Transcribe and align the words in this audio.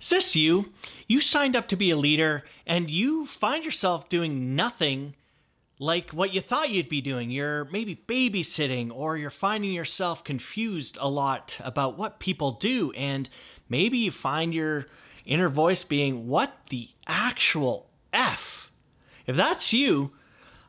Is 0.00 0.10
this 0.10 0.36
you? 0.36 0.72
You 1.06 1.20
signed 1.20 1.56
up 1.56 1.68
to 1.68 1.76
be 1.76 1.90
a 1.90 1.96
leader 1.96 2.44
and 2.66 2.90
you 2.90 3.26
find 3.26 3.64
yourself 3.64 4.08
doing 4.08 4.54
nothing 4.54 5.14
like 5.78 6.10
what 6.10 6.32
you 6.32 6.40
thought 6.40 6.70
you'd 6.70 6.88
be 6.88 7.00
doing. 7.00 7.30
You're 7.30 7.66
maybe 7.66 7.96
babysitting 8.06 8.90
or 8.92 9.16
you're 9.16 9.30
finding 9.30 9.72
yourself 9.72 10.24
confused 10.24 10.98
a 11.00 11.08
lot 11.08 11.56
about 11.60 11.96
what 11.96 12.20
people 12.20 12.52
do. 12.52 12.92
And 12.92 13.28
maybe 13.68 13.98
you 13.98 14.10
find 14.10 14.52
your 14.52 14.86
inner 15.24 15.48
voice 15.48 15.84
being, 15.84 16.26
What 16.26 16.52
the 16.70 16.88
actual 17.06 17.88
F? 18.12 18.70
If 19.26 19.36
that's 19.36 19.72
you, 19.72 20.12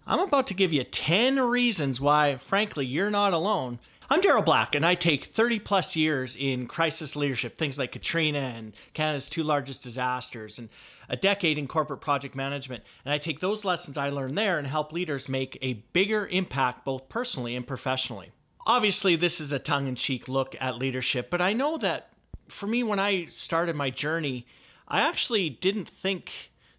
I'm 0.06 0.20
about 0.20 0.48
to 0.48 0.54
give 0.54 0.74
you 0.74 0.84
10 0.84 1.40
reasons 1.40 2.02
why, 2.02 2.38
frankly, 2.38 2.86
you're 2.86 3.12
not 3.12 3.34
alone. 3.34 3.80
I'm 4.12 4.22
Daryl 4.22 4.44
Black, 4.44 4.74
and 4.74 4.84
I 4.84 4.96
take 4.96 5.26
30 5.26 5.60
plus 5.60 5.96
years 5.96 6.36
in 6.36 6.66
crisis 6.66 7.16
leadership, 7.16 7.60
things 7.60 7.78
like 7.78 7.92
Katrina 7.92 8.40
and 8.40 8.74
Canada's 8.96 9.30
two 9.30 9.44
largest 9.44 9.84
disasters, 9.84 10.58
and 10.58 10.70
a 11.10 11.16
decade 11.16 11.60
in 11.60 11.68
corporate 11.68 12.02
project 12.02 12.34
management. 12.34 12.84
And 13.06 13.14
I 13.14 13.20
take 13.20 13.40
those 13.40 13.64
lessons 13.64 13.98
I 13.98 14.10
learned 14.10 14.36
there 14.36 14.58
and 14.58 14.66
help 14.66 14.92
leaders 14.92 15.30
make 15.30 15.60
a 15.62 15.74
bigger 15.94 16.26
impact 16.26 16.86
both 16.86 17.08
personally 17.08 17.56
and 17.56 17.68
professionally. 17.68 18.32
Obviously, 18.66 19.16
this 19.16 19.40
is 19.40 19.52
a 19.52 19.60
tongue 19.60 19.88
in 19.88 19.94
cheek 19.94 20.28
look 20.28 20.56
at 20.60 20.80
leadership, 20.80 21.30
but 21.30 21.40
I 21.40 21.54
know 21.54 21.78
that 21.78 22.10
for 22.48 22.66
me, 22.66 22.82
when 22.82 22.98
I 22.98 23.26
started 23.26 23.76
my 23.76 23.92
journey, 23.92 24.48
I 24.88 25.02
actually 25.02 25.52
didn't 25.52 25.88
think 25.88 26.32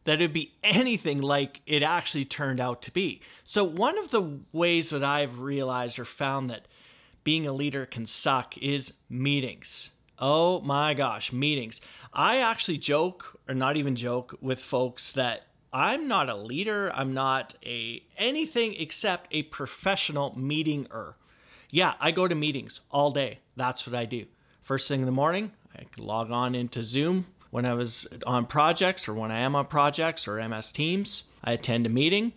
that 0.02 0.14
it'd 0.14 0.32
be 0.32 0.54
anything 0.64 1.20
like 1.20 1.60
it 1.64 1.84
actually 1.84 2.24
turned 2.24 2.58
out 2.58 2.82
to 2.82 2.90
be. 2.90 3.20
So, 3.44 3.62
one 3.62 3.98
of 3.98 4.10
the 4.10 4.40
ways 4.52 4.90
that 4.90 5.04
I've 5.04 5.38
realized 5.38 6.00
or 6.00 6.04
found 6.04 6.50
that 6.50 6.66
being 7.24 7.46
a 7.46 7.52
leader 7.52 7.86
can 7.86 8.06
suck 8.06 8.56
is 8.58 8.92
meetings. 9.08 9.90
Oh 10.18 10.60
my 10.60 10.94
gosh, 10.94 11.32
meetings. 11.32 11.80
I 12.12 12.38
actually 12.38 12.78
joke 12.78 13.38
or 13.48 13.54
not 13.54 13.76
even 13.76 13.96
joke 13.96 14.36
with 14.40 14.60
folks 14.60 15.12
that 15.12 15.46
I'm 15.72 16.08
not 16.08 16.28
a 16.28 16.36
leader, 16.36 16.92
I'm 16.92 17.14
not 17.14 17.54
a 17.64 18.02
anything 18.18 18.74
except 18.74 19.28
a 19.30 19.44
professional 19.44 20.32
meetinger. 20.32 21.14
Yeah, 21.70 21.94
I 22.00 22.10
go 22.10 22.26
to 22.26 22.34
meetings 22.34 22.80
all 22.90 23.12
day. 23.12 23.38
That's 23.56 23.86
what 23.86 23.94
I 23.94 24.04
do. 24.04 24.26
First 24.62 24.88
thing 24.88 25.00
in 25.00 25.06
the 25.06 25.12
morning, 25.12 25.52
I 25.76 25.84
log 25.96 26.32
on 26.32 26.54
into 26.54 26.82
Zoom 26.82 27.26
when 27.50 27.66
I 27.66 27.74
was 27.74 28.06
on 28.26 28.46
projects 28.46 29.08
or 29.08 29.14
when 29.14 29.30
I 29.30 29.40
am 29.40 29.54
on 29.54 29.66
projects 29.66 30.26
or 30.26 30.46
MS 30.48 30.72
Teams. 30.72 31.24
I 31.44 31.52
attend 31.52 31.86
a 31.86 31.88
meeting, 31.88 32.32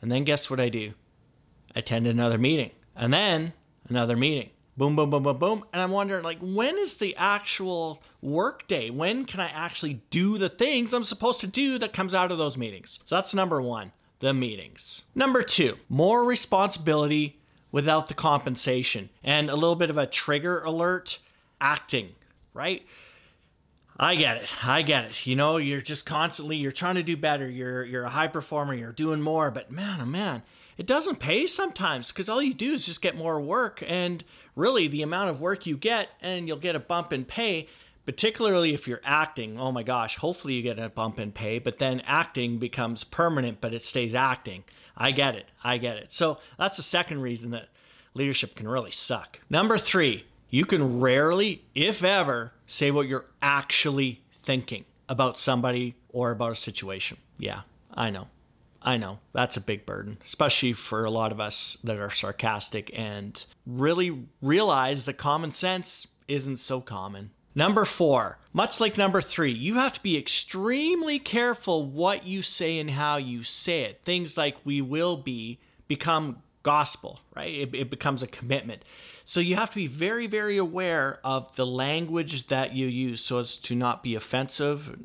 and 0.00 0.10
then 0.10 0.24
guess 0.24 0.48
what 0.48 0.60
I 0.60 0.70
do? 0.70 0.94
I 1.74 1.80
attend 1.80 2.06
another 2.06 2.38
meeting. 2.38 2.70
And 2.96 3.12
then 3.12 3.52
another 3.88 4.16
meeting. 4.16 4.50
Boom, 4.76 4.94
boom, 4.94 5.10
boom, 5.10 5.24
boom, 5.24 5.38
boom. 5.38 5.64
And 5.72 5.82
I'm 5.82 5.90
wondering, 5.90 6.22
like, 6.22 6.38
when 6.40 6.78
is 6.78 6.96
the 6.96 7.16
actual 7.16 8.00
work 8.22 8.68
day? 8.68 8.90
When 8.90 9.24
can 9.24 9.40
I 9.40 9.48
actually 9.48 10.02
do 10.10 10.38
the 10.38 10.48
things 10.48 10.92
I'm 10.92 11.02
supposed 11.02 11.40
to 11.40 11.48
do 11.48 11.78
that 11.78 11.92
comes 11.92 12.14
out 12.14 12.30
of 12.30 12.38
those 12.38 12.56
meetings? 12.56 13.00
So 13.04 13.16
that's 13.16 13.34
number 13.34 13.60
one, 13.60 13.90
the 14.20 14.32
meetings. 14.32 15.02
Number 15.16 15.42
two, 15.42 15.78
more 15.88 16.22
responsibility 16.22 17.40
without 17.72 18.06
the 18.06 18.14
compensation. 18.14 19.10
And 19.24 19.50
a 19.50 19.54
little 19.54 19.74
bit 19.74 19.90
of 19.90 19.98
a 19.98 20.06
trigger 20.06 20.62
alert 20.62 21.18
acting, 21.60 22.10
right? 22.54 22.86
I 23.98 24.14
get 24.14 24.36
it. 24.36 24.48
I 24.64 24.82
get 24.82 25.06
it. 25.06 25.26
You 25.26 25.34
know, 25.34 25.56
you're 25.56 25.80
just 25.80 26.06
constantly 26.06 26.56
you're 26.56 26.70
trying 26.70 26.94
to 26.94 27.02
do 27.02 27.16
better. 27.16 27.48
You're 27.48 27.84
you're 27.84 28.04
a 28.04 28.10
high 28.10 28.28
performer. 28.28 28.74
You're 28.74 28.92
doing 28.92 29.20
more, 29.20 29.50
but 29.50 29.72
man, 29.72 30.00
oh 30.00 30.06
man, 30.06 30.42
it 30.78 30.86
doesn't 30.86 31.18
pay 31.18 31.46
sometimes 31.46 32.08
because 32.08 32.28
all 32.28 32.40
you 32.40 32.54
do 32.54 32.72
is 32.72 32.86
just 32.86 33.02
get 33.02 33.16
more 33.16 33.40
work. 33.40 33.82
And 33.86 34.24
really, 34.54 34.86
the 34.88 35.02
amount 35.02 35.30
of 35.30 35.40
work 35.40 35.66
you 35.66 35.76
get, 35.76 36.08
and 36.22 36.46
you'll 36.46 36.56
get 36.56 36.76
a 36.76 36.80
bump 36.80 37.12
in 37.12 37.24
pay, 37.24 37.68
particularly 38.06 38.72
if 38.72 38.86
you're 38.86 39.00
acting. 39.04 39.58
Oh 39.58 39.72
my 39.72 39.82
gosh, 39.82 40.16
hopefully 40.16 40.54
you 40.54 40.62
get 40.62 40.78
a 40.78 40.88
bump 40.88 41.18
in 41.18 41.32
pay, 41.32 41.58
but 41.58 41.78
then 41.78 42.00
acting 42.06 42.58
becomes 42.58 43.02
permanent, 43.02 43.60
but 43.60 43.74
it 43.74 43.82
stays 43.82 44.14
acting. 44.14 44.62
I 44.96 45.10
get 45.10 45.34
it. 45.34 45.46
I 45.62 45.78
get 45.78 45.96
it. 45.96 46.12
So 46.12 46.38
that's 46.58 46.76
the 46.76 46.82
second 46.82 47.20
reason 47.20 47.50
that 47.50 47.68
leadership 48.14 48.54
can 48.54 48.68
really 48.68 48.92
suck. 48.92 49.40
Number 49.50 49.78
three, 49.78 50.26
you 50.48 50.64
can 50.64 51.00
rarely, 51.00 51.64
if 51.74 52.02
ever, 52.04 52.52
say 52.66 52.90
what 52.90 53.08
you're 53.08 53.26
actually 53.42 54.22
thinking 54.42 54.84
about 55.08 55.38
somebody 55.38 55.96
or 56.08 56.30
about 56.30 56.52
a 56.52 56.56
situation. 56.56 57.16
Yeah, 57.36 57.62
I 57.92 58.10
know. 58.10 58.28
I 58.82 58.96
know 58.96 59.18
that's 59.32 59.56
a 59.56 59.60
big 59.60 59.84
burden, 59.84 60.18
especially 60.24 60.72
for 60.72 61.04
a 61.04 61.10
lot 61.10 61.32
of 61.32 61.40
us 61.40 61.76
that 61.82 61.96
are 61.96 62.10
sarcastic 62.10 62.90
and 62.94 63.44
really 63.66 64.26
realize 64.40 65.04
that 65.04 65.14
common 65.14 65.52
sense 65.52 66.06
isn't 66.28 66.58
so 66.58 66.80
common. 66.80 67.30
Number 67.54 67.84
four, 67.84 68.38
much 68.52 68.78
like 68.78 68.96
number 68.96 69.20
three, 69.20 69.52
you 69.52 69.74
have 69.74 69.94
to 69.94 70.00
be 70.00 70.16
extremely 70.16 71.18
careful 71.18 71.84
what 71.86 72.24
you 72.24 72.40
say 72.40 72.78
and 72.78 72.90
how 72.90 73.16
you 73.16 73.42
say 73.42 73.82
it. 73.82 74.02
Things 74.04 74.36
like 74.36 74.56
we 74.64 74.80
will 74.80 75.16
be 75.16 75.58
become 75.88 76.42
gospel, 76.62 77.18
right? 77.34 77.52
It, 77.52 77.74
it, 77.74 77.90
becomes 77.90 78.22
a 78.22 78.26
commitment. 78.26 78.84
So 79.24 79.40
you 79.40 79.56
have 79.56 79.70
to 79.70 79.76
be 79.76 79.86
very, 79.86 80.26
very 80.26 80.56
aware 80.56 81.18
of 81.24 81.54
the 81.56 81.66
language 81.66 82.46
that 82.48 82.74
you 82.74 82.86
use 82.86 83.22
so 83.24 83.38
as 83.38 83.56
to 83.58 83.74
not 83.74 84.02
be 84.02 84.14
offensive, 84.14 84.96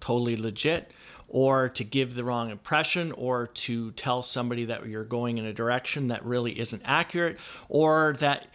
totally 0.00 0.36
legit 0.36 0.90
or 1.32 1.70
to 1.70 1.82
give 1.82 2.14
the 2.14 2.22
wrong 2.22 2.50
impression 2.50 3.10
or 3.12 3.46
to 3.46 3.90
tell 3.92 4.22
somebody 4.22 4.66
that 4.66 4.86
you're 4.86 5.02
going 5.02 5.38
in 5.38 5.46
a 5.46 5.52
direction 5.52 6.08
that 6.08 6.22
really 6.26 6.60
isn't 6.60 6.82
accurate 6.84 7.38
or 7.70 8.14
that 8.20 8.46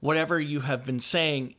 whatever 0.00 0.40
you 0.40 0.58
have 0.58 0.84
been 0.84 0.98
saying 0.98 1.54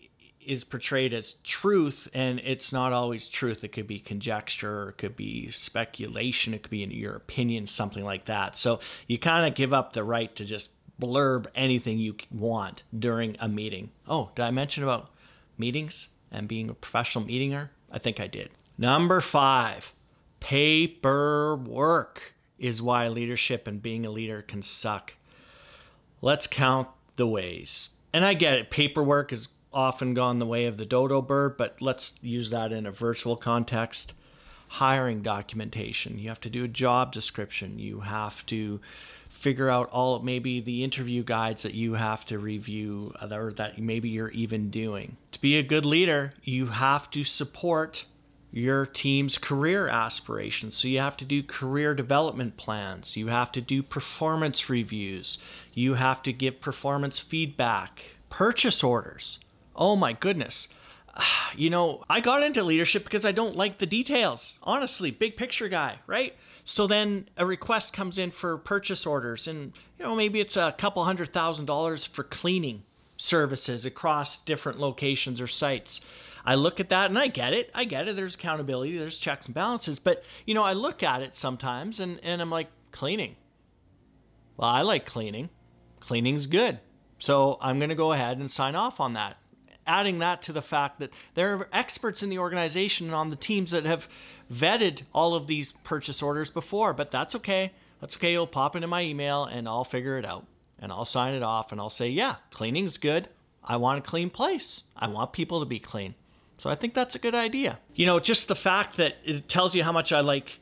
is 0.45 0.65
portrayed 0.65 1.13
as 1.13 1.33
truth 1.43 2.09
and 2.13 2.39
it's 2.41 2.73
not 2.73 2.91
always 2.91 3.29
truth. 3.29 3.63
It 3.63 3.69
could 3.69 3.87
be 3.87 3.99
conjecture 3.99 4.89
it 4.89 4.97
could 4.97 5.15
be 5.15 5.49
speculation 5.49 6.53
it 6.53 6.63
could 6.63 6.71
be 6.71 6.83
in 6.83 6.91
your 6.91 7.15
opinion 7.15 7.67
something 7.67 8.03
like 8.03 8.25
that. 8.25 8.57
So 8.57 8.81
you 9.07 9.17
kind 9.17 9.47
of 9.47 9.55
give 9.55 9.71
up 9.71 9.93
the 9.93 10.03
right 10.03 10.35
to 10.35 10.43
just 10.43 10.71
blurb 11.01 11.47
anything 11.55 11.97
you 11.97 12.17
want 12.31 12.83
during 12.99 13.37
a 13.39 13.47
meeting. 13.47 13.91
Oh 14.09 14.29
did 14.35 14.43
i 14.43 14.51
mention 14.51 14.83
about 14.83 15.09
meetings 15.57 16.09
and 16.31 16.49
being 16.49 16.69
a 16.69 16.73
professional 16.73 17.23
meetinger? 17.23 17.69
I 17.89 17.99
think 17.99 18.19
i 18.19 18.27
did. 18.27 18.49
Number 18.77 19.21
five 19.21 19.93
Paperwork 20.39 22.33
is 22.57 22.81
why 22.81 23.07
leadership 23.07 23.67
and 23.67 23.81
being 23.81 24.05
a 24.05 24.11
leader 24.11 24.41
can 24.41 24.61
suck. 24.61 25.13
Let's 26.21 26.47
count 26.47 26.87
the 27.15 27.27
ways. 27.27 27.89
And 28.13 28.25
I 28.25 28.33
get 28.33 28.53
it, 28.53 28.69
paperwork 28.69 29.31
has 29.31 29.49
often 29.73 30.13
gone 30.13 30.39
the 30.39 30.45
way 30.45 30.65
of 30.65 30.77
the 30.77 30.85
dodo 30.85 31.21
bird, 31.21 31.57
but 31.57 31.75
let's 31.81 32.15
use 32.21 32.49
that 32.49 32.71
in 32.71 32.85
a 32.85 32.91
virtual 32.91 33.35
context. 33.35 34.13
Hiring 34.67 35.21
documentation. 35.21 36.17
You 36.17 36.29
have 36.29 36.39
to 36.41 36.49
do 36.49 36.63
a 36.63 36.69
job 36.69 37.11
description. 37.11 37.77
You 37.77 37.99
have 37.99 38.45
to 38.47 38.79
figure 39.29 39.69
out 39.69 39.89
all 39.91 40.19
maybe 40.19 40.61
the 40.61 40.83
interview 40.83 41.23
guides 41.23 41.63
that 41.63 41.73
you 41.73 41.93
have 41.93 42.25
to 42.25 42.39
review 42.39 43.13
or 43.21 43.51
that 43.53 43.77
maybe 43.79 44.09
you're 44.09 44.31
even 44.31 44.69
doing. 44.69 45.17
To 45.33 45.41
be 45.41 45.57
a 45.57 45.63
good 45.63 45.85
leader, 45.85 46.33
you 46.43 46.67
have 46.67 47.09
to 47.11 47.23
support 47.23 48.05
your 48.55 48.85
team's 48.85 49.37
career 49.37 49.89
aspirations. 49.89 50.77
So 50.77 50.87
you 50.87 50.99
have 50.99 51.17
to 51.17 51.25
do 51.25 51.43
career 51.43 51.93
development 51.93 52.55
plans, 52.55 53.17
you 53.17 53.27
have 53.27 53.51
to 53.51 53.59
do 53.59 53.83
performance 53.83 54.69
reviews, 54.69 55.37
you 55.73 55.95
have 55.95 56.23
to 56.23 56.31
give 56.31 56.61
performance 56.61 57.19
feedback, 57.19 58.01
purchase 58.29 58.81
orders. 58.81 59.39
Oh 59.75 59.97
my 59.97 60.13
goodness. 60.13 60.69
You 61.57 61.69
know, 61.69 62.03
I 62.09 62.19
got 62.19 62.43
into 62.43 62.61
leadership 62.61 63.05
because 63.05 63.23
I 63.23 63.31
don't 63.31 63.55
like 63.55 63.77
the 63.77 63.85
details. 63.85 64.55
Honestly, 64.61 65.09
big 65.09 65.37
picture 65.37 65.69
guy, 65.69 65.99
right? 66.05 66.35
So 66.65 66.85
then 66.85 67.29
a 67.37 67.45
request 67.45 67.93
comes 67.93 68.17
in 68.17 68.31
for 68.31 68.57
purchase 68.57 69.05
orders, 69.05 69.47
and 69.47 69.71
you 69.97 70.03
know, 70.03 70.17
maybe 70.17 70.41
it's 70.41 70.57
a 70.57 70.75
couple 70.77 71.05
hundred 71.05 71.31
thousand 71.31 71.67
dollars 71.67 72.03
for 72.03 72.25
cleaning 72.25 72.83
services 73.15 73.85
across 73.85 74.39
different 74.39 74.81
locations 74.81 75.39
or 75.39 75.47
sites. 75.47 76.01
I 76.45 76.55
look 76.55 76.79
at 76.79 76.89
that 76.89 77.09
and 77.09 77.17
I 77.17 77.27
get 77.27 77.53
it. 77.53 77.71
I 77.73 77.85
get 77.85 78.07
it. 78.07 78.15
There's 78.15 78.35
accountability, 78.35 78.97
there's 78.97 79.17
checks 79.17 79.47
and 79.47 79.55
balances. 79.55 79.99
But, 79.99 80.23
you 80.45 80.53
know, 80.53 80.63
I 80.63 80.73
look 80.73 81.01
at 81.01 81.21
it 81.21 81.35
sometimes 81.35 81.99
and, 81.99 82.19
and 82.23 82.41
I'm 82.41 82.51
like, 82.51 82.67
cleaning. 82.91 83.35
Well, 84.55 84.69
I 84.69 84.81
like 84.81 85.05
cleaning. 85.05 85.49
Cleaning's 85.99 86.47
good. 86.47 86.79
So 87.17 87.57
I'm 87.61 87.79
going 87.79 87.89
to 87.89 87.95
go 87.95 88.13
ahead 88.13 88.37
and 88.37 88.49
sign 88.49 88.75
off 88.75 88.99
on 88.99 89.13
that. 89.13 89.37
Adding 89.87 90.19
that 90.19 90.41
to 90.43 90.53
the 90.53 90.61
fact 90.61 90.99
that 90.99 91.11
there 91.33 91.55
are 91.55 91.67
experts 91.73 92.23
in 92.23 92.29
the 92.29 92.39
organization 92.39 93.07
and 93.07 93.15
on 93.15 93.29
the 93.29 93.35
teams 93.35 93.71
that 93.71 93.85
have 93.85 94.07
vetted 94.51 95.01
all 95.13 95.35
of 95.35 95.47
these 95.47 95.73
purchase 95.83 96.21
orders 96.21 96.49
before, 96.49 96.93
but 96.93 97.11
that's 97.11 97.35
okay. 97.35 97.73
That's 98.01 98.15
okay. 98.15 98.33
It'll 98.33 98.47
pop 98.47 98.75
into 98.75 98.87
my 98.87 99.01
email 99.01 99.45
and 99.45 99.67
I'll 99.67 99.83
figure 99.83 100.17
it 100.17 100.25
out 100.25 100.45
and 100.79 100.91
I'll 100.91 101.05
sign 101.05 101.33
it 101.33 101.43
off 101.43 101.71
and 101.71 101.81
I'll 101.81 101.89
say, 101.89 102.09
yeah, 102.09 102.35
cleaning's 102.51 102.97
good. 102.97 103.29
I 103.63 103.77
want 103.77 103.99
a 103.99 104.07
clean 104.07 104.29
place. 104.29 104.83
I 104.95 105.07
want 105.07 105.33
people 105.33 105.59
to 105.59 105.65
be 105.65 105.79
clean. 105.79 106.15
So 106.57 106.69
I 106.69 106.75
think 106.75 106.93
that's 106.93 107.15
a 107.15 107.19
good 107.19 107.35
idea. 107.35 107.79
You 107.93 108.05
know, 108.05 108.19
just 108.19 108.47
the 108.47 108.55
fact 108.55 108.97
that 108.97 109.17
it 109.23 109.47
tells 109.49 109.75
you 109.75 109.83
how 109.83 109.91
much 109.91 110.11
I 110.11 110.21
like 110.21 110.59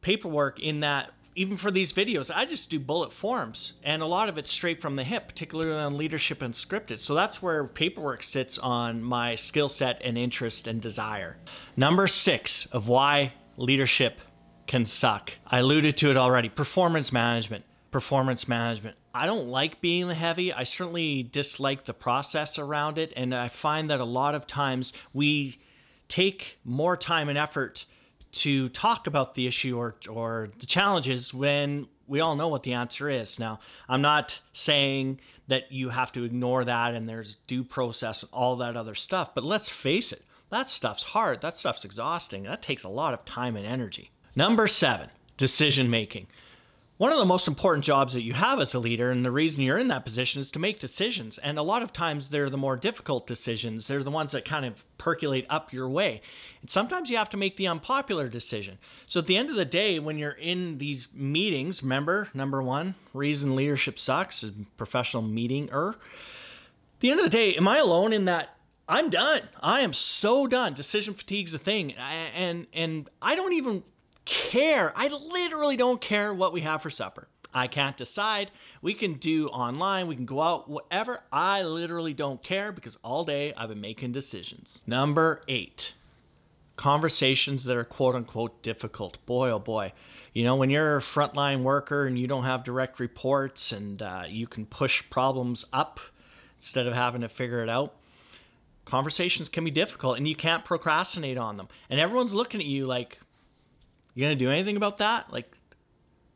paperwork 0.00 0.60
in 0.60 0.80
that 0.80 1.12
even 1.38 1.56
for 1.56 1.70
these 1.70 1.92
videos, 1.92 2.34
I 2.34 2.46
just 2.46 2.68
do 2.68 2.80
bullet 2.80 3.12
forms, 3.12 3.74
and 3.84 4.02
a 4.02 4.06
lot 4.06 4.28
of 4.28 4.38
it's 4.38 4.50
straight 4.50 4.82
from 4.82 4.96
the 4.96 5.04
hip, 5.04 5.28
particularly 5.28 5.70
on 5.70 5.96
leadership 5.96 6.42
and 6.42 6.52
scripted. 6.52 6.98
So 6.98 7.14
that's 7.14 7.40
where 7.40 7.64
paperwork 7.68 8.24
sits 8.24 8.58
on 8.58 9.04
my 9.04 9.36
skill 9.36 9.68
set 9.68 10.00
and 10.02 10.18
interest 10.18 10.66
and 10.66 10.82
desire. 10.82 11.36
Number 11.76 12.08
six 12.08 12.66
of 12.72 12.88
why 12.88 13.34
leadership 13.56 14.18
can 14.66 14.84
suck. 14.84 15.30
I 15.46 15.60
alluded 15.60 15.96
to 15.98 16.10
it 16.10 16.16
already 16.16 16.48
performance 16.48 17.12
management. 17.12 17.64
Performance 17.92 18.48
management. 18.48 18.96
I 19.18 19.26
don't 19.26 19.48
like 19.48 19.80
being 19.80 20.06
the 20.06 20.14
heavy. 20.14 20.52
I 20.52 20.62
certainly 20.62 21.24
dislike 21.24 21.84
the 21.84 21.92
process 21.92 22.56
around 22.56 22.98
it. 22.98 23.12
And 23.16 23.34
I 23.34 23.48
find 23.48 23.90
that 23.90 23.98
a 23.98 24.04
lot 24.04 24.36
of 24.36 24.46
times 24.46 24.92
we 25.12 25.58
take 26.08 26.58
more 26.64 26.96
time 26.96 27.28
and 27.28 27.36
effort 27.36 27.84
to 28.30 28.68
talk 28.68 29.08
about 29.08 29.34
the 29.34 29.48
issue 29.48 29.76
or, 29.76 29.96
or 30.08 30.50
the 30.60 30.66
challenges 30.66 31.34
when 31.34 31.88
we 32.06 32.20
all 32.20 32.36
know 32.36 32.46
what 32.46 32.62
the 32.62 32.74
answer 32.74 33.10
is. 33.10 33.40
Now, 33.40 33.58
I'm 33.88 34.02
not 34.02 34.38
saying 34.52 35.20
that 35.48 35.72
you 35.72 35.88
have 35.88 36.12
to 36.12 36.22
ignore 36.22 36.64
that 36.64 36.94
and 36.94 37.08
there's 37.08 37.36
due 37.48 37.64
process 37.64 38.22
and 38.22 38.30
all 38.32 38.56
that 38.56 38.76
other 38.76 38.94
stuff, 38.94 39.34
but 39.34 39.42
let's 39.42 39.68
face 39.68 40.12
it, 40.12 40.24
that 40.50 40.70
stuff's 40.70 41.02
hard. 41.02 41.40
That 41.40 41.56
stuff's 41.56 41.84
exhausting. 41.84 42.44
That 42.44 42.62
takes 42.62 42.84
a 42.84 42.88
lot 42.88 43.14
of 43.14 43.24
time 43.24 43.56
and 43.56 43.66
energy. 43.66 44.12
Number 44.36 44.68
seven, 44.68 45.10
decision 45.36 45.90
making 45.90 46.28
one 46.98 47.12
of 47.12 47.18
the 47.18 47.24
most 47.24 47.46
important 47.46 47.84
jobs 47.84 48.12
that 48.12 48.22
you 48.22 48.32
have 48.32 48.60
as 48.60 48.74
a 48.74 48.78
leader, 48.80 49.12
and 49.12 49.24
the 49.24 49.30
reason 49.30 49.62
you're 49.62 49.78
in 49.78 49.86
that 49.88 50.04
position 50.04 50.42
is 50.42 50.50
to 50.50 50.58
make 50.58 50.80
decisions. 50.80 51.38
And 51.38 51.56
a 51.56 51.62
lot 51.62 51.82
of 51.82 51.92
times 51.92 52.28
they're 52.28 52.50
the 52.50 52.56
more 52.56 52.76
difficult 52.76 53.26
decisions. 53.26 53.86
They're 53.86 54.02
the 54.02 54.10
ones 54.10 54.32
that 54.32 54.44
kind 54.44 54.66
of 54.66 54.84
percolate 54.98 55.46
up 55.48 55.72
your 55.72 55.88
way. 55.88 56.20
And 56.60 56.68
sometimes 56.68 57.08
you 57.08 57.16
have 57.16 57.30
to 57.30 57.36
make 57.36 57.56
the 57.56 57.68
unpopular 57.68 58.28
decision. 58.28 58.78
So 59.06 59.20
at 59.20 59.26
the 59.26 59.36
end 59.36 59.48
of 59.48 59.54
the 59.54 59.64
day, 59.64 60.00
when 60.00 60.18
you're 60.18 60.32
in 60.32 60.78
these 60.78 61.08
meetings, 61.14 61.84
remember, 61.84 62.28
number 62.34 62.60
one, 62.60 62.96
reason 63.14 63.54
leadership 63.54 63.96
sucks 63.96 64.42
is 64.42 64.52
professional 64.76 65.22
meeting 65.22 65.70
er. 65.72 65.94
the 66.98 67.12
end 67.12 67.20
of 67.20 67.24
the 67.24 67.30
day, 67.30 67.54
am 67.54 67.68
I 67.68 67.78
alone 67.78 68.12
in 68.12 68.24
that 68.24 68.56
I'm 68.88 69.10
done. 69.10 69.42
I 69.62 69.82
am 69.82 69.92
so 69.92 70.46
done. 70.46 70.72
Decision 70.72 71.12
fatigue's 71.12 71.52
a 71.52 71.58
thing. 71.58 71.92
And 71.92 72.66
and 72.72 73.10
I 73.20 73.34
don't 73.34 73.52
even 73.52 73.82
care. 74.28 74.92
I 74.94 75.08
literally 75.08 75.76
don't 75.76 76.00
care 76.00 76.34
what 76.34 76.52
we 76.52 76.60
have 76.60 76.82
for 76.82 76.90
supper. 76.90 77.28
I 77.54 77.66
can't 77.66 77.96
decide. 77.96 78.50
We 78.82 78.92
can 78.92 79.14
do 79.14 79.48
online, 79.48 80.06
we 80.06 80.16
can 80.16 80.26
go 80.26 80.42
out, 80.42 80.68
whatever. 80.68 81.20
I 81.32 81.62
literally 81.62 82.12
don't 82.12 82.42
care 82.42 82.70
because 82.70 82.98
all 83.02 83.24
day 83.24 83.54
I've 83.56 83.70
been 83.70 83.80
making 83.80 84.12
decisions. 84.12 84.82
Number 84.86 85.40
eight, 85.48 85.94
conversations 86.76 87.64
that 87.64 87.76
are 87.76 87.84
quote 87.84 88.14
unquote 88.14 88.62
difficult. 88.62 89.24
Boy, 89.24 89.50
oh 89.50 89.58
boy. 89.58 89.92
You 90.34 90.44
know, 90.44 90.56
when 90.56 90.68
you're 90.68 90.98
a 90.98 91.00
frontline 91.00 91.62
worker 91.62 92.06
and 92.06 92.18
you 92.18 92.26
don't 92.26 92.44
have 92.44 92.64
direct 92.64 93.00
reports 93.00 93.72
and 93.72 94.00
uh, 94.02 94.24
you 94.28 94.46
can 94.46 94.66
push 94.66 95.02
problems 95.08 95.64
up 95.72 96.00
instead 96.58 96.86
of 96.86 96.92
having 96.92 97.22
to 97.22 97.28
figure 97.28 97.62
it 97.62 97.70
out, 97.70 97.94
conversations 98.84 99.48
can 99.48 99.64
be 99.64 99.70
difficult 99.70 100.18
and 100.18 100.28
you 100.28 100.36
can't 100.36 100.66
procrastinate 100.66 101.38
on 101.38 101.56
them. 101.56 101.68
And 101.88 101.98
everyone's 101.98 102.34
looking 102.34 102.60
at 102.60 102.66
you 102.66 102.86
like, 102.86 103.18
you 104.18 104.24
gonna 104.24 104.34
do 104.34 104.50
anything 104.50 104.76
about 104.76 104.98
that? 104.98 105.32
Like, 105.32 105.56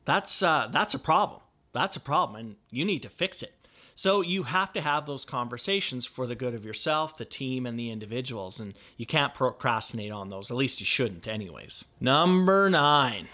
that's 0.05 0.40
uh, 0.40 0.69
that's 0.70 0.94
a 0.94 1.00
problem. 1.00 1.40
That's 1.73 1.96
a 1.96 2.00
problem, 2.00 2.38
and 2.38 2.56
you 2.70 2.84
need 2.84 3.02
to 3.02 3.08
fix 3.08 3.43
it. 3.43 3.55
So 3.96 4.20
you 4.20 4.44
have 4.44 4.73
to 4.75 4.81
have 4.81 5.05
those 5.05 5.25
conversations 5.25 6.06
for 6.06 6.29
the 6.29 6.37
good 6.37 6.55
of 6.55 6.64
yourself, 6.64 7.17
the 7.17 7.25
team, 7.25 7.67
and 7.67 7.76
the 7.76 7.90
individuals, 7.90 8.61
and 8.61 8.75
you 8.96 9.05
can't 9.05 9.34
procrastinate 9.34 10.12
on 10.12 10.31
those. 10.31 10.49
At 10.49 10.56
least 10.56 10.79
you 10.79 10.87
shouldn't, 10.87 11.26
anyways. 11.26 11.84
Number 11.99 12.70
nine, 12.70 13.26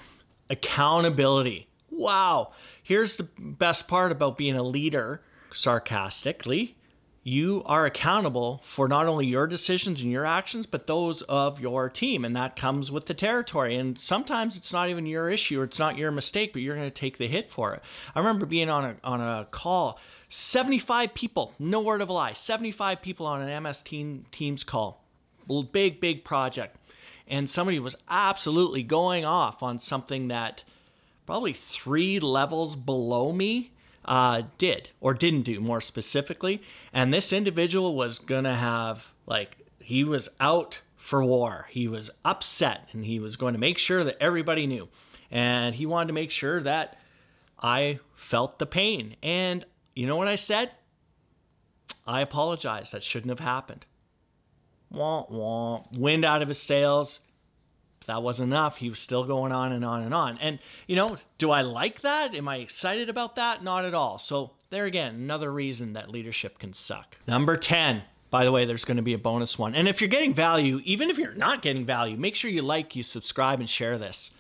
accountability. 0.49 1.69
Wow, 1.91 2.53
here's 2.83 3.17
the 3.17 3.29
best 3.39 3.87
part 3.87 4.13
about 4.13 4.39
being 4.39 4.57
a 4.57 4.63
leader. 4.63 5.21
Sarcastically, 5.53 6.75
you 7.23 7.63
are 7.67 7.85
accountable 7.85 8.61
for 8.65 8.89
not 8.89 9.07
only 9.07 9.27
your 9.27 9.47
decisions 9.47 10.01
and 10.01 10.11
your 10.11 10.25
actions, 10.25 10.67
but 10.67 10.87
those 10.87 11.23
of 11.23 11.61
your 11.61 11.91
team. 11.91 12.25
And 12.25 12.35
that 12.37 12.57
comes 12.57 12.91
with 12.91 13.07
the 13.07 13.15
territory. 13.15 13.77
And 13.77 13.99
sometimes 13.99 14.57
it's 14.57 14.73
not 14.73 14.89
even 14.89 15.05
your 15.05 15.29
issue 15.29 15.61
or 15.61 15.65
it's 15.65 15.79
not 15.79 15.99
your 15.99 16.11
mistake, 16.11 16.53
but 16.53 16.63
you're 16.63 16.77
going 16.77 16.89
to 16.89 16.95
take 16.95 17.19
the 17.19 17.29
hit 17.29 17.51
for 17.51 17.75
it. 17.75 17.83
I 18.15 18.21
remember 18.21 18.47
being 18.47 18.71
on 18.71 18.85
a, 18.85 18.97
on 19.05 19.21
a 19.21 19.47
call, 19.51 19.99
75 20.29 21.15
people, 21.15 21.53
no 21.59 21.81
word 21.81 22.01
of 22.01 22.09
a 22.09 22.13
lie, 22.13 22.33
75 22.33 23.03
people 23.03 23.27
on 23.27 23.43
an 23.43 23.63
MS 23.63 23.83
team, 23.83 24.25
Teams 24.33 24.65
call. 24.65 25.05
Big, 25.73 26.01
big 26.01 26.25
project. 26.25 26.77
And 27.27 27.51
somebody 27.51 27.79
was 27.79 27.97
absolutely 28.09 28.83
going 28.83 29.25
off 29.25 29.63
on 29.63 29.79
something 29.79 30.29
that 30.29 30.65
probably 31.27 31.53
three 31.53 32.21
levels 32.21 32.75
below 32.75 33.33
me 33.33 33.73
uh, 34.09 34.43
did 34.57 34.89
or 35.01 35.13
didn't 35.15 35.43
do 35.43 35.61
more 35.61 35.83
specifically. 35.83 36.63
And 36.93 37.13
this 37.13 37.33
individual 37.33 37.95
was 37.95 38.19
going 38.19 38.45
to 38.45 38.55
have, 38.55 39.05
like, 39.27 39.59
he 39.79 40.03
was 40.03 40.31
out 40.41 40.81
for 40.97 41.23
war. 41.23 41.67
He 41.71 41.87
was 41.87 42.11
upset 42.25 42.89
and 42.93 43.05
he 43.05 43.21
was 43.21 43.37
going 43.37 43.53
to 43.53 43.61
make 43.61 43.79
sure 43.79 44.03
that 44.03 44.17
everybody 44.21 44.67
knew. 44.67 44.89
And 45.31 45.75
he 45.75 45.85
wanted 45.85 46.09
to 46.09 46.15
make 46.15 46.31
sure 46.31 46.61
that 46.63 46.97
I 47.63 48.01
felt 48.17 48.59
the 48.59 48.67
pain. 48.67 49.17
And 49.23 49.65
you 49.95 50.07
know 50.07 50.17
what 50.17 50.29
I 50.29 50.37
said? 50.37 50.71
I 52.07 52.23
apologize. 52.23 52.91
That 52.93 53.03
shouldn't 53.03 53.31
have 53.31 53.47
happened. 53.47 53.85
Wah, 54.91 55.27
wah. 55.29 55.83
Wind 55.93 56.25
out 56.25 56.41
of 56.41 56.49
his 56.49 56.61
sails 56.61 57.21
that 58.09 58.23
wasn't 58.23 58.51
enough, 58.51 58.79
he 58.79 58.91
was 58.91 58.99
still 58.99 59.25
going 59.25 59.53
on 59.53 59.71
and 59.71 59.85
on 59.85 60.03
and 60.03 60.13
on. 60.13 60.39
And, 60.39 60.59
you 60.87 60.97
know, 60.97 61.19
do 61.37 61.51
I 61.51 61.61
like 61.61 62.01
that? 62.01 62.35
Am 62.35 62.49
I 62.49 62.57
excited 62.57 63.09
about 63.09 63.37
that? 63.37 63.63
Not 63.63 63.85
at 63.85 63.95
all. 63.95 64.19
So, 64.19 64.53
there 64.71 64.87
again, 64.87 65.15
another 65.15 65.53
reason 65.53 65.93
that 65.93 66.11
leadership 66.11 66.59
can 66.59 66.73
suck. 66.73 67.17
Number 67.27 67.57
10. 67.57 68.03
By 68.31 68.45
the 68.45 68.53
way, 68.53 68.65
there's 68.65 68.85
going 68.85 68.97
to 68.97 69.03
be 69.03 69.15
a 69.15 69.19
bonus 69.19 69.59
one. 69.59 69.75
And 69.75 69.87
if 69.87 70.01
you're 70.01 70.09
getting 70.09 70.35
value, 70.35 70.81
even 70.85 71.11
if 71.11 71.19
you're 71.19 71.35
not 71.35 71.63
getting 71.63 71.87
value, 71.87 72.17
make 72.17 72.35
sure 72.35 72.51
you 72.51 72.63
like, 72.63 72.97
you 72.97 73.03
subscribe, 73.03 73.61
and 73.61 73.69
share 73.69 73.99
this. 73.99 74.31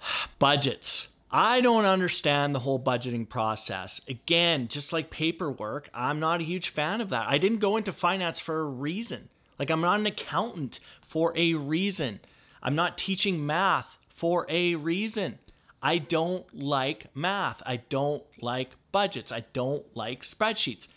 Budgets. 0.38 1.08
I 1.30 1.60
don't 1.60 1.84
understand 1.84 2.54
the 2.54 2.60
whole 2.60 2.80
budgeting 2.80 3.28
process. 3.28 4.00
Again, 4.08 4.68
just 4.68 4.92
like 4.92 5.10
paperwork, 5.10 5.90
I'm 5.92 6.18
not 6.18 6.40
a 6.40 6.44
huge 6.44 6.70
fan 6.70 7.02
of 7.02 7.10
that. 7.10 7.26
I 7.28 7.36
didn't 7.36 7.58
go 7.58 7.76
into 7.76 7.92
finance 7.92 8.40
for 8.40 8.60
a 8.60 8.64
reason. 8.64 9.28
Like, 9.58 9.70
I'm 9.70 9.82
not 9.82 10.00
an 10.00 10.06
accountant 10.06 10.80
for 11.06 11.32
a 11.36 11.54
reason. 11.54 12.20
I'm 12.62 12.74
not 12.74 12.98
teaching 12.98 13.44
math 13.46 13.98
for 14.08 14.46
a 14.48 14.74
reason. 14.74 15.38
I 15.82 15.98
don't 15.98 16.44
like 16.54 17.14
math. 17.14 17.62
I 17.64 17.76
don't 17.76 18.24
like 18.40 18.70
budgets. 18.90 19.30
I 19.30 19.44
don't 19.52 19.84
like 19.96 20.22
spreadsheets. 20.22 20.88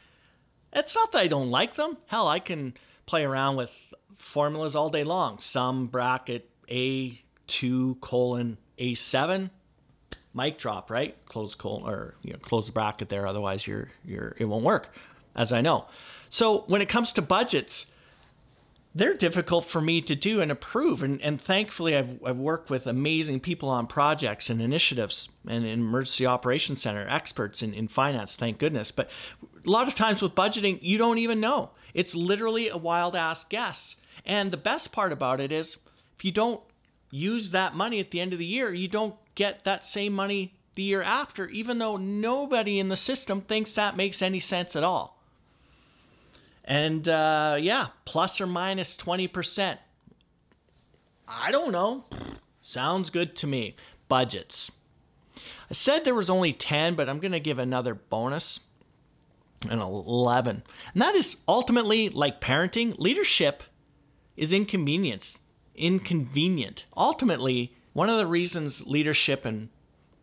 It's 0.73 0.95
not 0.95 1.11
that 1.11 1.19
I 1.19 1.27
don't 1.27 1.51
like 1.51 1.75
them. 1.75 1.97
Hell, 2.07 2.27
I 2.27 2.39
can 2.39 2.73
play 3.05 3.23
around 3.23 3.57
with 3.57 3.75
formulas 4.15 4.75
all 4.75 4.89
day 4.89 5.03
long. 5.03 5.39
Sum 5.39 5.87
bracket 5.87 6.49
A2 6.69 7.99
colon 8.01 8.57
A7. 8.79 9.49
Mic 10.33 10.57
drop, 10.57 10.89
right? 10.89 11.17
Close 11.25 11.55
colon 11.55 11.83
or 11.83 12.15
you 12.23 12.33
know, 12.33 12.39
close 12.39 12.67
the 12.67 12.71
bracket 12.71 13.09
there. 13.09 13.27
Otherwise, 13.27 13.67
you're 13.67 13.89
you're 14.05 14.33
it 14.37 14.45
won't 14.45 14.63
work, 14.63 14.93
as 15.35 15.51
I 15.51 15.59
know. 15.59 15.87
So 16.29 16.59
when 16.67 16.81
it 16.81 16.87
comes 16.87 17.11
to 17.13 17.21
budgets, 17.21 17.85
they're 18.93 19.13
difficult 19.13 19.65
for 19.65 19.79
me 19.79 20.01
to 20.01 20.15
do 20.15 20.41
and 20.41 20.51
approve. 20.51 21.01
And, 21.01 21.21
and 21.21 21.39
thankfully, 21.39 21.95
I've, 21.95 22.19
I've 22.25 22.37
worked 22.37 22.69
with 22.69 22.87
amazing 22.87 23.39
people 23.39 23.69
on 23.69 23.87
projects 23.87 24.49
and 24.49 24.61
initiatives 24.61 25.29
and 25.47 25.65
in 25.65 25.79
emergency 25.79 26.25
operations 26.25 26.81
center, 26.81 27.07
experts 27.07 27.61
in, 27.61 27.73
in 27.73 27.87
finance, 27.87 28.35
thank 28.35 28.57
goodness. 28.57 28.91
But 28.91 29.09
a 29.65 29.69
lot 29.69 29.87
of 29.87 29.95
times 29.95 30.21
with 30.21 30.35
budgeting, 30.35 30.79
you 30.81 30.97
don't 30.97 31.19
even 31.19 31.39
know. 31.39 31.71
It's 31.93 32.15
literally 32.15 32.67
a 32.67 32.77
wild 32.77 33.15
ass 33.15 33.45
guess. 33.45 33.95
And 34.25 34.51
the 34.51 34.57
best 34.57 34.91
part 34.91 35.13
about 35.13 35.39
it 35.39 35.51
is 35.51 35.77
if 36.17 36.25
you 36.25 36.31
don't 36.31 36.61
use 37.09 37.51
that 37.51 37.75
money 37.75 37.99
at 37.99 38.11
the 38.11 38.19
end 38.19 38.33
of 38.33 38.39
the 38.39 38.45
year, 38.45 38.73
you 38.73 38.87
don't 38.87 39.15
get 39.35 39.63
that 39.63 39.85
same 39.85 40.13
money 40.13 40.55
the 40.75 40.83
year 40.83 41.01
after, 41.01 41.47
even 41.47 41.77
though 41.77 41.97
nobody 41.97 42.79
in 42.79 42.89
the 42.89 42.97
system 42.97 43.41
thinks 43.41 43.73
that 43.73 43.97
makes 43.97 44.21
any 44.21 44.39
sense 44.39 44.75
at 44.75 44.83
all. 44.83 45.20
And 46.63 47.07
uh, 47.07 47.57
yeah, 47.59 47.87
plus 48.05 48.39
or 48.39 48.47
minus 48.47 48.95
20%. 48.97 49.77
I 51.27 51.51
don't 51.51 51.71
know. 51.71 52.05
Sounds 52.61 53.09
good 53.09 53.35
to 53.37 53.47
me. 53.47 53.75
Budgets. 54.07 54.71
I 55.35 55.73
said 55.73 56.03
there 56.03 56.15
was 56.15 56.29
only 56.29 56.53
10, 56.53 56.95
but 56.95 57.09
I'm 57.09 57.19
going 57.19 57.31
to 57.31 57.39
give 57.39 57.57
another 57.57 57.95
bonus 57.95 58.59
an 59.69 59.79
11. 59.79 60.63
And 60.93 61.01
that 61.01 61.15
is 61.15 61.37
ultimately 61.47 62.09
like 62.09 62.41
parenting, 62.41 62.97
leadership 62.97 63.63
is 64.35 64.51
inconvenience, 64.51 65.39
inconvenient. 65.75 66.85
Ultimately, 66.95 67.75
one 67.93 68.09
of 68.09 68.17
the 68.17 68.27
reasons 68.27 68.85
leadership 68.87 69.45
and 69.45 69.69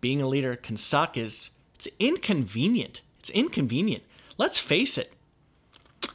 being 0.01 0.21
a 0.21 0.29
leader 0.29 0.57
can 0.57 0.77
suck 0.77 1.17
is 1.17 1.51
it's 1.75 1.89
inconvenient. 1.99 3.01
It's 3.21 3.31
inconvenient. 3.31 4.03
Let's 4.37 4.59
face 4.59 4.99
it. 4.99 5.13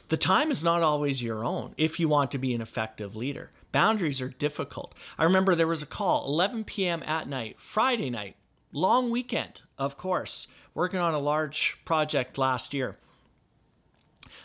The 0.08 0.16
time 0.16 0.50
is 0.50 0.62
not 0.62 0.82
always 0.82 1.22
your 1.22 1.44
own 1.44 1.74
if 1.76 1.98
you 1.98 2.08
want 2.08 2.30
to 2.32 2.38
be 2.38 2.54
an 2.54 2.60
effective 2.60 3.16
leader. 3.16 3.50
Boundaries 3.72 4.20
are 4.20 4.28
difficult. 4.28 4.94
I 5.18 5.24
remember 5.24 5.54
there 5.54 5.66
was 5.66 5.82
a 5.82 5.86
call 5.86 6.26
11 6.26 6.64
p.m. 6.64 7.02
at 7.04 7.28
night, 7.28 7.56
Friday 7.58 8.10
night. 8.10 8.36
long 8.70 9.10
weekend, 9.10 9.62
of 9.78 9.96
course, 9.96 10.46
working 10.74 11.00
on 11.00 11.14
a 11.14 11.18
large 11.18 11.78
project 11.84 12.38
last 12.38 12.74
year. 12.74 12.96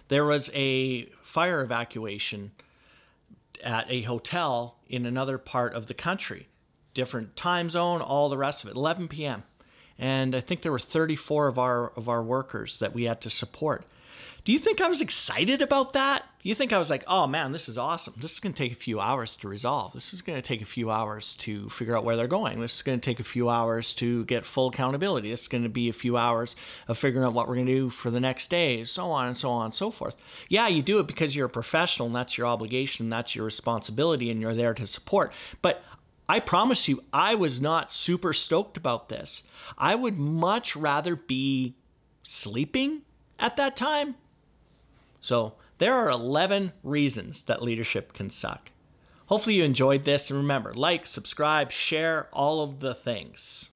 There 0.07 0.25
was 0.25 0.49
a 0.53 1.05
fire 1.21 1.61
evacuation 1.61 2.51
at 3.63 3.85
a 3.89 4.03
hotel 4.03 4.77
in 4.87 5.05
another 5.05 5.37
part 5.37 5.73
of 5.73 5.87
the 5.87 5.93
country, 5.93 6.47
different 6.93 7.35
time 7.35 7.69
zone, 7.69 8.01
all 8.01 8.29
the 8.29 8.37
rest 8.37 8.63
of 8.63 8.69
it, 8.69 8.75
11 8.75 9.07
p.m. 9.07 9.43
And 9.97 10.33
I 10.33 10.41
think 10.41 10.61
there 10.61 10.71
were 10.71 10.79
34 10.79 11.47
of 11.47 11.59
our 11.59 11.89
of 11.91 12.07
our 12.07 12.23
workers 12.23 12.79
that 12.79 12.93
we 12.93 13.03
had 13.03 13.21
to 13.21 13.29
support. 13.29 13.85
Do 14.45 14.53
you 14.53 14.59
think 14.59 14.79
I 14.79 14.87
was 14.87 15.01
excited 15.01 15.61
about 15.61 15.93
that? 15.93 16.23
You 16.41 16.55
think 16.55 16.71
I 16.71 16.79
was 16.79 16.89
like, 16.89 17.03
oh 17.07 17.27
man, 17.27 17.51
this 17.51 17.67
is 17.67 17.77
awesome. 17.77 18.13
This 18.17 18.31
is 18.31 18.39
going 18.39 18.53
to 18.53 18.57
take 18.57 18.71
a 18.71 18.75
few 18.75 18.99
hours 19.01 19.35
to 19.35 19.49
resolve. 19.49 19.91
This 19.91 20.13
is 20.13 20.21
going 20.21 20.41
to 20.41 20.47
take 20.47 20.61
a 20.61 20.65
few 20.65 20.89
hours 20.89 21.35
to 21.37 21.67
figure 21.67 21.97
out 21.97 22.05
where 22.05 22.15
they're 22.15 22.27
going. 22.27 22.61
This 22.61 22.75
is 22.75 22.81
going 22.81 22.99
to 22.99 23.05
take 23.05 23.19
a 23.19 23.25
few 23.25 23.49
hours 23.49 23.93
to 23.95 24.23
get 24.25 24.45
full 24.45 24.69
accountability. 24.69 25.29
This 25.29 25.41
is 25.41 25.47
going 25.49 25.63
to 25.63 25.69
be 25.69 25.89
a 25.89 25.93
few 25.93 26.15
hours 26.15 26.55
of 26.87 26.97
figuring 26.97 27.25
out 27.25 27.33
what 27.33 27.49
we're 27.49 27.55
going 27.55 27.67
to 27.67 27.75
do 27.75 27.89
for 27.89 28.09
the 28.09 28.21
next 28.21 28.49
day, 28.49 28.85
so 28.85 29.11
on 29.11 29.27
and 29.27 29.35
so 29.35 29.49
on 29.49 29.65
and 29.65 29.73
so 29.73 29.91
forth. 29.91 30.15
Yeah, 30.47 30.69
you 30.69 30.81
do 30.81 30.99
it 30.99 31.07
because 31.07 31.35
you're 31.35 31.47
a 31.47 31.49
professional 31.49 32.07
and 32.07 32.15
that's 32.15 32.37
your 32.37 32.47
obligation, 32.47 33.07
and 33.07 33.13
that's 33.13 33.35
your 33.35 33.43
responsibility, 33.43 34.31
and 34.31 34.39
you're 34.39 34.55
there 34.55 34.73
to 34.73 34.87
support. 34.87 35.33
But 35.61 35.83
I 36.29 36.39
promise 36.39 36.87
you, 36.87 37.03
I 37.11 37.35
was 37.35 37.59
not 37.59 37.91
super 37.91 38.33
stoked 38.33 38.77
about 38.77 39.09
this. 39.09 39.43
I 39.77 39.95
would 39.95 40.17
much 40.17 40.75
rather 40.75 41.17
be 41.17 41.75
sleeping 42.23 43.01
at 43.37 43.57
that 43.57 43.75
time 43.75 44.15
so 45.21 45.53
there 45.77 45.93
are 45.93 46.09
11 46.09 46.73
reasons 46.83 47.43
that 47.43 47.61
leadership 47.61 48.13
can 48.13 48.29
suck. 48.29 48.71
Hopefully 49.27 49.55
you 49.55 49.63
enjoyed 49.63 50.05
this 50.05 50.29
and 50.29 50.39
remember, 50.39 50.73
like, 50.73 51.05
subscribe, 51.05 51.71
share 51.71 52.27
all 52.33 52.61
of 52.61 52.79
the 52.79 52.95
things. 52.95 53.69